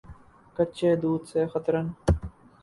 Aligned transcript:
کچے 0.57 0.89
دودھ 1.01 1.25
سے 1.29 1.41
خطرن 1.53 1.85